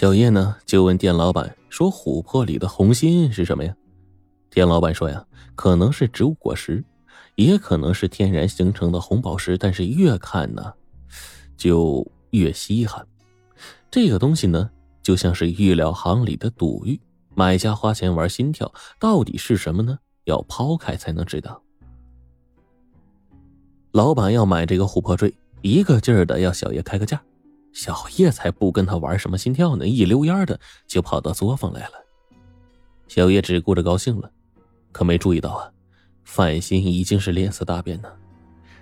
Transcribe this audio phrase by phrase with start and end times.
[0.00, 3.76] 小叶呢就问店老板说：“琥珀里的红心是什么呀？”
[4.48, 5.22] 店老板说：“呀，
[5.54, 6.82] 可能是植物果实，
[7.34, 9.58] 也可能是天然形成的红宝石。
[9.58, 10.72] 但是越看呢，
[11.54, 13.06] 就越稀罕。
[13.90, 14.70] 这个东西呢，
[15.02, 16.98] 就像是玉料行里的赌玉，
[17.34, 19.98] 买家花钱玩心跳，到底是什么呢？
[20.24, 21.62] 要抛开才能知道。”
[23.92, 27.22] 老板要买这个琥珀坠，一个劲儿的要小叶开个价，
[27.72, 31.94] 小叶才不跟他玩什么心跳呢，一溜烟的就跑到作坊来了。
[33.08, 34.30] 小叶只顾着高兴了，
[34.92, 35.70] 可没注意到啊，
[36.24, 38.08] 范鑫已经是脸色大变呢。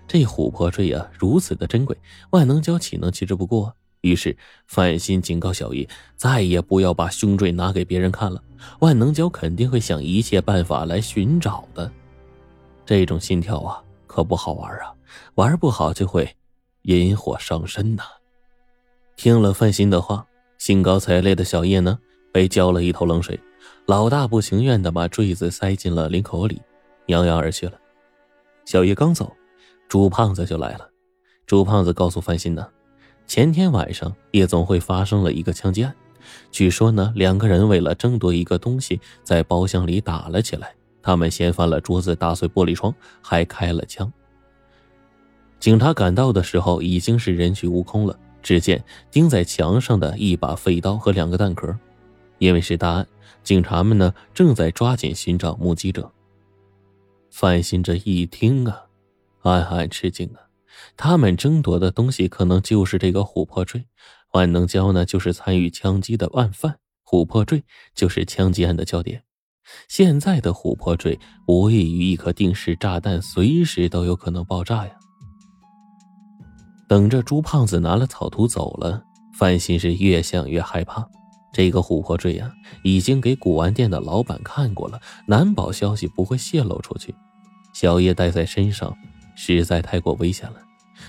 [0.07, 1.97] 这琥珀坠啊，如此的珍贵，
[2.31, 3.71] 万能胶岂能弃之不顾？
[4.01, 4.37] 于是
[4.67, 8.43] 范鑫警告小叶，再也不要把胸坠拿给别人看了，
[8.79, 11.91] 万能胶肯定会想一切办法来寻找的。
[12.87, 14.95] 这种心跳啊，可不好玩啊！
[15.35, 16.37] 玩不好就会
[16.83, 18.05] 引火伤身呐！
[19.19, 20.25] 听了范鑫的话，
[20.59, 21.99] 兴高采烈的小叶呢，
[22.31, 23.39] 被浇了一头冷水。
[23.85, 26.63] 老大不情愿的把坠子塞进了领口里，
[27.07, 27.73] 扬扬而去了。
[28.65, 29.33] 小叶刚走，
[29.89, 30.89] 朱胖子就来了。
[31.47, 32.65] 朱胖子告诉范鑫呢，
[33.27, 35.93] 前天晚上夜总会发生了一个枪击案，
[36.53, 40.73] 据说呢，两个人为了争夺一个东西，在包厢里打了起来。
[41.03, 44.13] 他们掀翻了桌子，打碎玻璃窗，还开了枪。
[45.59, 48.17] 警察赶到的时候，已经是人去屋空了。
[48.43, 51.77] 只见钉在墙上的一把废刀和两个弹壳，
[52.39, 53.07] 因为是大案，
[53.43, 56.11] 警察们呢正在抓紧寻找目击者。
[57.31, 58.87] 范鑫这一听啊，
[59.43, 60.49] 暗暗吃惊啊！
[60.97, 63.85] 他们争夺的东西可能就是这个琥珀坠，
[64.33, 67.63] 万能胶呢就是参与枪击的案犯，琥珀坠
[67.95, 69.23] 就是枪击案的焦点。
[69.87, 74.98] 现在的琥珀坠无异于一颗定时炸弹，随时都有可能爆炸呀！
[76.89, 79.03] 等着朱胖子拿了草图走了，
[79.35, 81.07] 范鑫是越想越害怕。
[81.53, 82.51] 这个琥珀坠呀，
[82.83, 87.15] 已经给古玩店的老板看过了，难保消息不会泄露出去。
[87.75, 88.97] 小叶带在身上，
[89.37, 90.57] 实在太过危险了。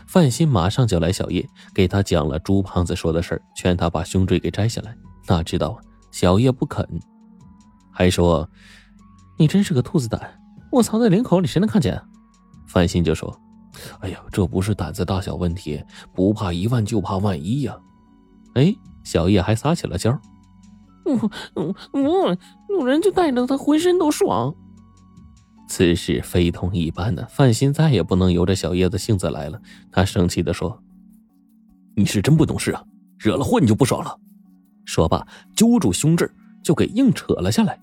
[0.06, 4.96] 范鑫马上叫来小叶，给他讲了朱胖子说的事儿，劝他把胸坠给摘下来。
[5.28, 5.80] 哪知道
[6.12, 6.86] 小叶不肯，
[7.92, 8.50] 还说
[9.40, 12.02] ：“你真是个兔子胆，我藏在领口里，谁能看见？”
[12.68, 13.40] 范鑫就说。
[14.00, 17.78] 哎呀，这不是胆子大小问题，不怕一万就怕万一呀！
[18.56, 18.74] 哎，
[19.04, 20.20] 小叶还撒起了娇
[21.06, 22.38] 我我我，
[22.70, 24.54] 有人就带着他浑身都爽。
[25.68, 29.62] 此事非同一般的，范鑫再也不能由着小叶的性子来了。
[29.92, 30.82] 他生气的说
[31.96, 32.84] ：“你是真不懂事啊，
[33.18, 34.20] 惹了祸你就不爽了。”
[34.86, 36.28] 说罢，揪住胸坠
[36.64, 37.80] 就给硬扯了下来。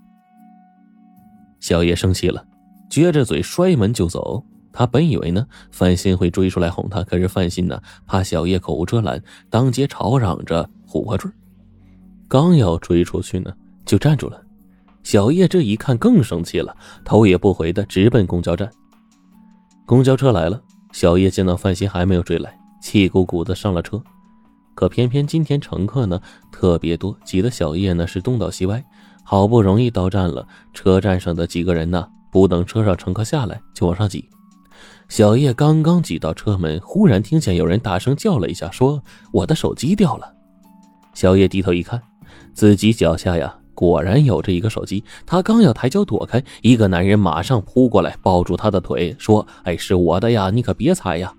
[1.61, 2.45] 小叶生气了，
[2.91, 4.45] 撅着嘴摔门就走。
[4.79, 11.31] 他本以为呢，范鑫会追出来哄他，可是范鑫呢，怕小叶口无遮拦，当街吵嚷着琥珀坠，
[12.29, 13.51] 刚要追出去呢，
[13.87, 14.39] 就站住了。
[15.03, 16.77] 小叶这一看更生气了，
[17.07, 18.71] 头也不回的直奔公交站。
[19.87, 23.99] 公交车来了，小叶见到范鑫还没有追来，气鼓鼓的上了车。
[24.75, 26.21] 可偏偏今天乘客呢
[26.53, 28.85] 特别多，挤得小叶呢是东倒西歪。
[29.25, 34.29] 好不容易到站了，车站上的几个人呢，不等车上乘客下来，就往上挤。
[35.09, 39.03] 小叶刚刚挤到车门，忽然听见有人大声叫了一下，说
[39.33, 40.35] ：“我的手机掉了。”
[41.15, 42.03] 小叶低头一看，
[42.53, 45.03] 自己脚下呀，果然有着一个手机。
[45.25, 51.33] 他刚要抬脚躲开，一个男人马上扑过来，抱住他的腿，说：“哎，是我的呀，你可别踩呀。”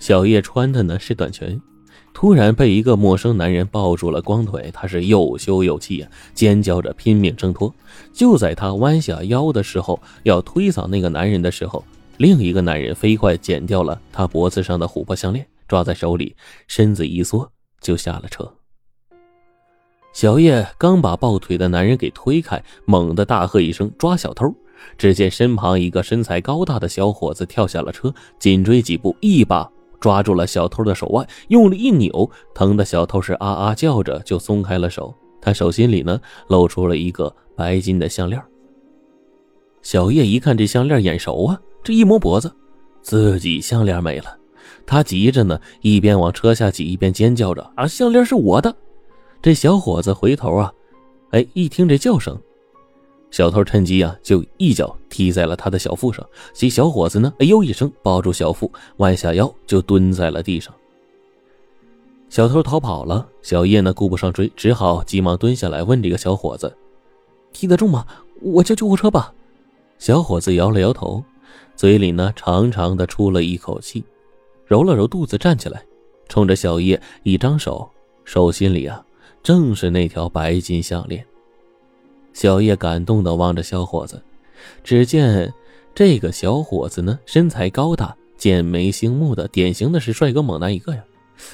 [0.00, 1.60] 小叶穿的呢是短裙，
[2.14, 7.72] 突然被一个陌生男人抱住了光腿，他是又羞又气呀，尖叫着拼命挣脱。
[8.12, 11.84] 就在他弯下腰的时候，要推搡那个男人的时候。
[12.18, 16.36] 另一个男人飞快剪掉了他脖子上的琥珀项链，抓在手里，
[16.66, 18.52] 身子一缩就下了车。
[20.12, 24.52] 小叶刚把抱腿的男人给推开，猛地大喝一声：“抓小偷！”
[24.98, 29.70] 只见身旁一个身材高大的小伙子跳下了车，紧追几步，一把
[30.00, 35.14] 抓住了小偷的手腕，用力一扭，疼的小偷是啊啊叫着就松开了手。
[35.40, 38.42] 他手心里呢露出了一个白金的项链。
[39.82, 41.60] 小叶一看这项链眼熟啊！
[41.88, 42.54] 这一摸脖子，
[43.00, 44.36] 自己项链没了，
[44.84, 48.76] 他急着呢，一边往车下挤，一边尖叫着：“啊，项链是我的！”
[49.40, 50.70] 这小伙子回头啊，
[51.30, 52.38] 哎，一听这叫声，
[53.30, 56.22] 小偷趁机啊，就一脚踢在了他的小腹上。
[56.52, 60.74] 这小伙子呢，哎呦一声，抱住小腹，弯下腰就蹲在了地上。
[62.28, 66.76] 小偷逃跑了，小叶呢顾不上追，只好急忙蹲下来问这个小伙子
[67.50, 68.04] ：“踢得重吗？
[68.42, 69.32] 我叫救护车吧。”
[69.98, 71.24] 小伙子摇了摇头。
[71.78, 74.02] 嘴里呢，长长的出了一口气，
[74.66, 75.80] 揉了揉肚子，站起来，
[76.28, 77.88] 冲着小叶一张手，
[78.24, 79.00] 手心里啊，
[79.44, 81.24] 正是那条白金项链。
[82.32, 84.20] 小叶感动的望着小伙子，
[84.82, 85.54] 只见
[85.94, 91.04] 这个小伙子呢，身材高大，剑眉星目的，典型的是帅哥猛男一个呀。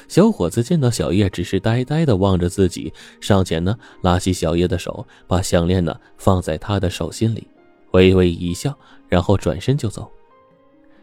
[0.08, 7.46] 小伙子见到小叶，只是呆呆的望着自己，上前呢，拉起小叶的手，把项链呢放在他的手心里，
[7.94, 8.72] 微微一笑，
[9.08, 10.08] 然后转身就走。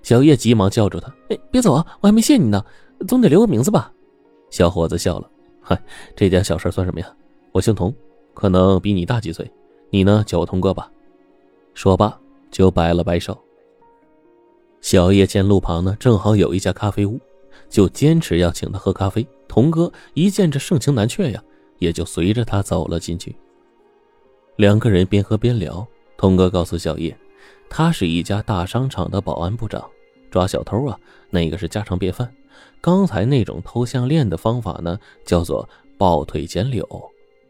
[0.03, 2.63] 小叶急忙叫住他：“哎，别走啊，我还没谢你呢，
[3.07, 3.91] 总得留个名字吧？”
[4.49, 5.29] 小伙子笑了
[5.61, 5.77] ：“嗨，
[6.15, 7.13] 这点小事算什么呀？
[7.51, 7.93] 我姓童，
[8.33, 9.51] 可能比你大几岁，
[9.89, 10.91] 你呢叫我童哥吧。”
[11.73, 12.17] 说罢
[12.49, 13.37] 就摆了摆手。
[14.79, 17.19] 小叶见路旁呢正好有一家咖啡屋。
[17.69, 19.25] 就坚持要请他喝咖啡。
[19.47, 21.41] 童哥一见这盛情难却呀，
[21.79, 23.33] 也就随着他走了进去。
[24.57, 25.87] 两个人边喝边聊。
[26.21, 27.17] 童哥告诉小叶，
[27.67, 29.83] 他是一家大商场的保安部长，
[30.29, 30.95] 抓小偷啊，
[31.31, 32.31] 那个是家常便饭。
[32.79, 36.87] 刚才那种偷项链的方法呢，叫做抱腿捡柳。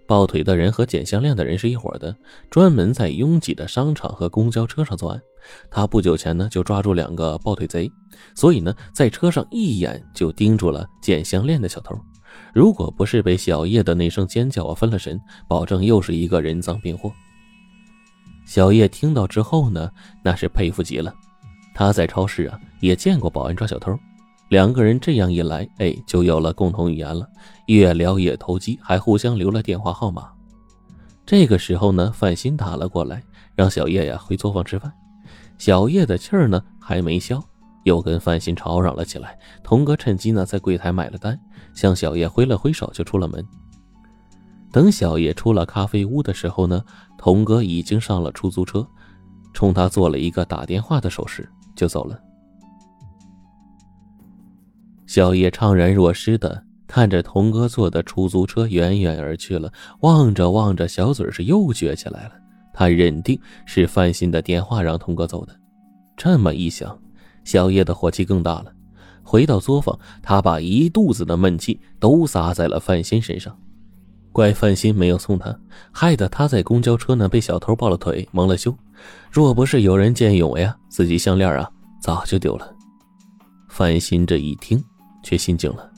[0.08, 2.16] 抱腿的人和捡项链的人是一伙的，
[2.50, 5.22] 专门在拥挤的商场和公交车上作案。
[5.70, 7.92] 他不久前呢就抓住两个抱腿贼，
[8.36, 11.94] 所以呢在车上一眼就盯住了捡项链的小偷。
[12.54, 15.20] 如果不是被小叶的那声尖叫啊分了神，
[15.50, 17.12] 保证又是一个人赃并获。
[18.52, 19.90] 小叶听到之后呢，
[20.22, 21.16] 那是佩服极了。
[21.74, 23.98] 他在超市啊也见过保安抓小偷，
[24.50, 27.26] 两个人这样一来，哎，就有了共同语言了，
[27.68, 30.30] 越聊越投机，还互相留了电话号码。
[31.26, 33.24] 这个时候呢，范鑫打了过来，
[33.56, 34.92] 让小叶呀回作坊吃饭。
[35.58, 37.42] 小叶的气儿呢还没消，
[37.86, 39.40] 又跟范鑫吵嚷了起来。
[39.64, 41.40] 童哥趁机呢在柜台买了单，
[41.74, 43.42] 向小叶挥了挥手就出了门。
[44.72, 46.84] 等小叶出了咖啡屋的时候呢，
[47.18, 48.88] 童哥已经上了出租车，
[49.54, 52.20] 冲他做了一个打电话的手势就走了。
[55.06, 59.72] 小叶怅然若失的看着童哥坐的出租车远远而去了，
[60.02, 62.32] 望着望着，小嘴是又撅起来了。
[62.74, 65.54] 他认定是范鑫的电话让童哥走的，
[66.16, 66.98] 这么一想，
[67.44, 68.74] 小叶的火气更大了。
[69.24, 73.58] 回到作坊，他把一肚子的闷气都撒在了范鑫身上，
[74.32, 75.58] 怪范鑫没有送他，
[75.92, 78.76] 害得他在公交车呢被小偷抱了腿蒙了羞。
[79.30, 81.70] 若不是有人见义勇为啊，自己项链啊
[82.02, 82.74] 早就丢了。
[83.70, 84.84] 范鑫这一听
[85.24, 85.90] 却心惊了，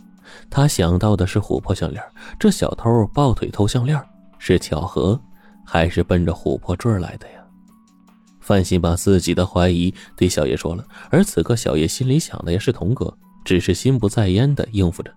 [0.49, 2.03] 他想到的是琥珀项链，
[2.39, 4.01] 这小偷抱腿偷项链
[4.39, 5.19] 是巧合。
[5.65, 7.35] 还是奔着琥珀坠来的呀？
[8.41, 15.09] 范鑫把自己的怀疑对小叶说了，而此刻小叶心里想的也是童哥，只是心不在焉的应付着。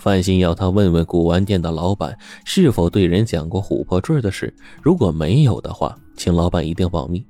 [0.00, 7.22] 范鑫要他问问古玩店的老板是否对人讲过琥珀坠的事，如果没有的话，请老板一定保密。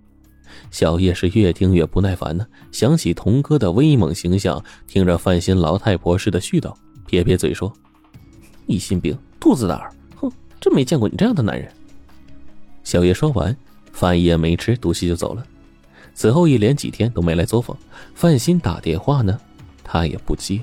[0.71, 6.73] 小叶是越听越不耐烦呢，想起童哥的威猛形象，听着范鑫老太婆似的絮叨，
[7.09, 7.73] 撇撇嘴说
[8.67, 10.31] ：“一心病，兔子胆儿，哼，
[10.61, 11.69] 真没见过你这样的男人。”
[12.85, 13.55] 小叶说完，
[13.91, 15.45] 饭也没吃，赌气就走了。
[16.15, 17.77] 此后一连几天都没来作坊，
[18.15, 19.37] 范鑫打电话呢，
[19.83, 20.61] 他也不接。